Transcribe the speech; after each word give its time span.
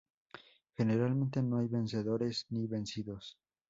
Generalmente, 0.77 1.43
no 1.43 1.59
hay 1.59 1.67
vencedores 1.67 2.47
ni 2.49 2.65
vencidos. 2.65 3.37